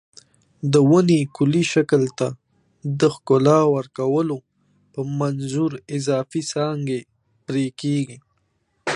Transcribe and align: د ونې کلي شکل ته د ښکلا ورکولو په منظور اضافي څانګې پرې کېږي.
د 0.73 0.75
ونې 0.89 1.21
کلي 1.37 1.63
شکل 1.73 2.03
ته 2.17 2.27
د 2.99 3.01
ښکلا 3.15 3.59
ورکولو 3.75 4.37
په 4.93 4.99
منظور 5.19 5.71
اضافي 5.95 6.41
څانګې 6.53 6.99
پرې 7.45 7.65
کېږي. 7.81 8.17